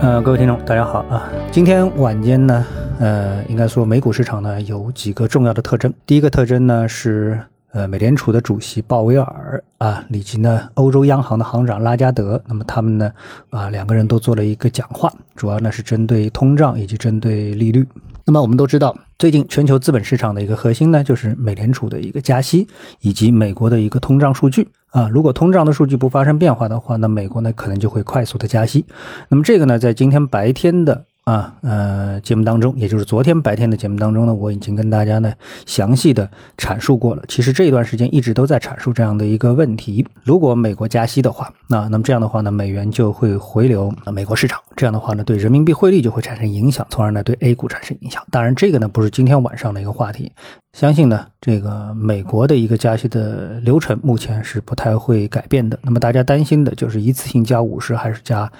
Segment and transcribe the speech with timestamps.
[0.00, 1.28] 呃，各位听众，大家好啊！
[1.50, 2.66] 今天晚间呢，
[2.98, 5.92] 呃，应该说美股市场呢有几个重要的特征。
[6.04, 7.40] 第一个特征呢是，
[7.72, 13.10] 呃，美联储的主席鲍威尔啊，以及呢欧洲央行的行长拉加德，那么他们呢
[13.50, 17.86] 啊两个人都做了一个讲话，主要呢是针对通胀以及针对利率。
[18.26, 22.66] 那么我们都知道，最近全球资本市场的一个核心呢，就是美联储的一个加息，
[23.00, 25.08] 以及美国的一个通胀数据啊。
[25.08, 28.86] 如果通胀的数据不发生变化的话，那美国呢可能就会快速的加息。
[29.28, 31.04] 那么这个呢，在今天白天的。
[31.24, 35.32] 啊，呃，节目当中，也就是昨天白天的节目当中呢，我已经跟大家呢
[35.64, 37.22] 详细的阐述过了。
[37.28, 48.22] 其实这一段时间一直都在阐述这样的一个问题：如果美国加息的话，那那么这样的话呢，美元就会回流美国市场，这样的话呢，对人民币汇率就会产生影响，从而呢对 A 股产生影响。
[48.30, 50.30] 当然，这个呢不是今天晚上的一个话题，
[50.74, 55.78] 相信呢这个美国的一个加息的流程目前是不太会改变的。
[55.80, 58.52] 那么大家担心的就是一次性加五十还是加？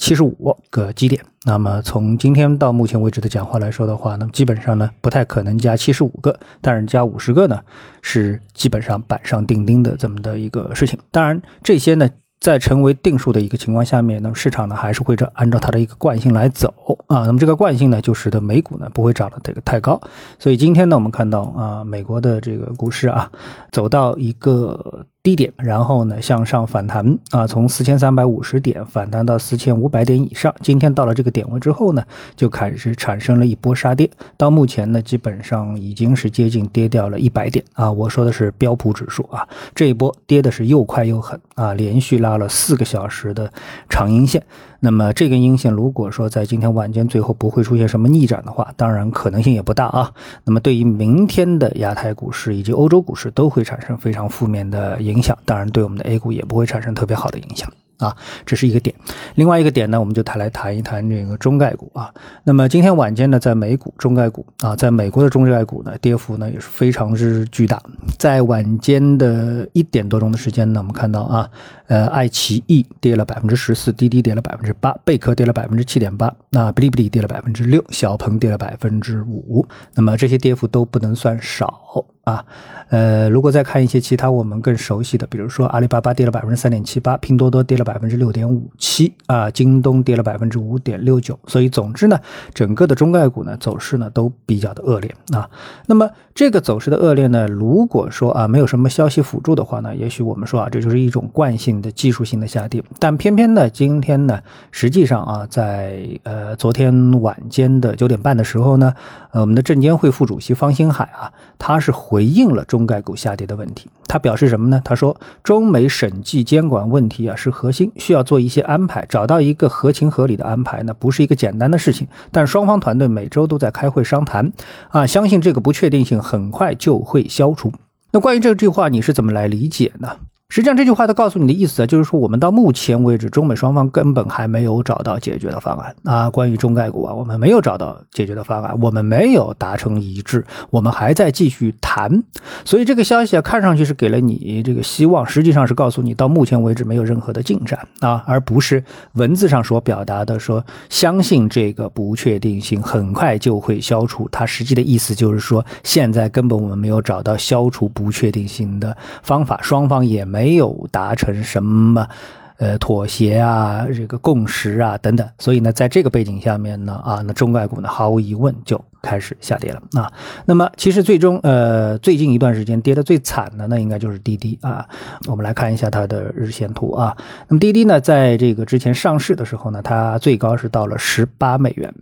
[0.00, 7.60] 七十五个基点，那么从今天到目前为止的讲话来说的话那么，基本上呢不太可能加七十五个，但是加五十个呢
[8.00, 10.98] 是基本上板上钉钉的这么的一个事情。
[11.12, 12.08] 当然这些呢。
[12.40, 16.72] 在成为定数的一个情况下面，那么市场呢还是会照按照它的一个惯性来走
[17.06, 17.26] 啊。
[17.26, 20.00] 那么这个惯性呢，就使得美股呢不会涨得这个太高。
[20.38, 23.30] 所以今天呢，我们看到啊，美国的这个股市啊，
[23.72, 30.52] 走到一个低点，然后呢向上反弹啊，从四千三百五十点反弹到四千五百点以上。
[30.62, 32.02] 今天到了这个点位之后呢，
[32.34, 34.10] 就开始产生了一波杀跌。
[34.36, 37.92] 到目前呢，基本上已经是接近跌掉了一百点啊。
[37.92, 42.40] 我说的是标普指数啊，这一波跌的是又快又狠啊，连续拉。
[42.40, 43.52] 了四个小时的
[43.90, 44.42] 长阴线，
[44.80, 50.12] 那么这根阴线如果说在今天晚间最后不会出现什么逆转的话，当然可能性也不大啊。
[50.44, 57.70] 那么对于明天的亚太股市以及欧洲股市都会产生非常负面的影响，当然对我们的 A 股也不会产生特别好的影响。
[58.00, 58.92] 啊，这是一个点。
[59.36, 62.12] 另外一个点呢，我们就谈来谈一谈这个中概股啊。
[62.42, 67.80] 那么今天晚间呢，在美股中概股啊，在美国的中概股呢，跌幅呢也是非常之巨大。
[68.18, 71.48] 在晚间的一点多钟的时间呢，我们看到啊，
[71.86, 79.66] 呃，爱奇艺跌了百分之十四，滴滴跌了百分之八，贝壳跌了百分之七点八，那哔哩哔哩跌了百分之六，小鹏跌了百分之五。
[79.94, 82.04] 那么这些跌幅都不能算少。
[82.30, 82.44] 啊，
[82.90, 92.20] 呃，如果再看一些其他我们更熟悉的，比如说阿里巴巴跌了百分之三点七八，拼多多跌了百分之六点五七，啊，京东跌了百分之五点六九，所以总之呢，
[92.54, 95.50] 整个的中概股呢走势呢都比较的恶劣啊。
[95.86, 104.38] 那么这个走势的恶劣呢，如果说啊没有什么消息辅助的话呢，也许我们说啊这就是一种惯性的技术性的下跌，但偏偏呢今天呢，
[104.70, 108.94] 实际上啊在呃昨天晚间的九点半的时候呢，
[109.32, 112.19] 呃我们的证监会副主席方星海啊，他是回。
[112.20, 114.78] 回应了中概股下跌的问题，他表示什么呢？
[114.84, 122.06] 他说，中美审计监管问题啊是核心，需要做一些安排，找到一个合情合理的安排呢，不是一个简单的事情。
[122.30, 124.52] 但双方团队每周都在开会商谈，
[124.90, 127.72] 啊，相信这个不确定性很快就会消除。
[128.12, 130.18] 那关于这句话，你是怎么来理解呢？
[130.50, 136.28] 实际上这句话它告诉你的意思啊，就是说我们到目前为止，中美双方根本还没有找到解决的方案啊。
[136.28, 142.24] 关于中概股啊，我们没有找到解决的方案，我们没有达成一致，我们还在继续谈。
[142.64, 148.82] 所以这个消息啊，看上去是给了你这个希望，实际上是告诉你到目前为止没有任何的进展啊，而不是
[149.12, 154.28] 文字上所表达的说相信这个不确定性很快就会消除。
[154.32, 160.39] 它实际的意思就是说，现在根本我们没有找到消除不确定性的方法，双方也没。
[160.40, 162.08] 没有达成什么，
[162.56, 170.10] 呃，妥协啊，这个共识啊，等等，所以呢，在这个背景下面呢，啊，那中概股呢，毫无疑问就开始下跌了啊。
[170.46, 174.88] 那么，其实最终，呃，最近一段时间跌的最惨的，那应该就是滴滴啊。
[175.26, 177.14] 我们来看一下它的日线图啊。
[177.48, 181.92] 那么滴滴呢，在这个之前上市的时候呢，它最高是到了十八美元。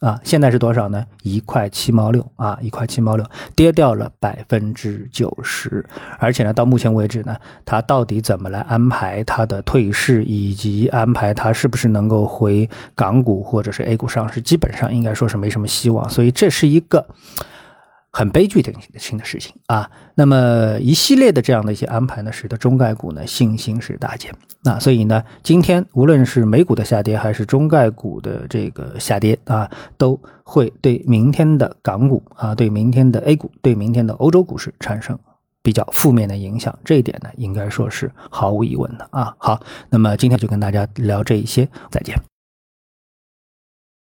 [0.00, 1.06] 啊，现在是多少呢？
[1.22, 3.24] 一块七毛六啊，一块七毛六，
[3.56, 5.84] 跌掉了百分之九十。
[6.18, 16.08] 而且呢，到目前为止呢，它到底怎么来安排它的退市，以及安排它是不是能够回港股或者是 A 股上市，基本上应该说是没什么希望。
[16.10, 17.06] 所以这是一个。
[18.16, 24.32] 很悲剧的性的事情啊，那么一系列的这样的一些安排呢，使得中概股呢信心是大减。
[24.62, 29.68] 那所以呢，今天无论是美股的下跌，还是中概股的这个下跌啊，
[29.98, 35.18] 都会对明天的港股啊，对明天的 A 股，对明天的欧洲股市产生
[35.60, 36.72] 比较负面的影响。
[36.84, 39.34] 这一点呢，应该说是毫无疑问的啊。
[39.38, 39.60] 好，
[39.90, 42.33] 那么今天就跟大家聊这一些，再见。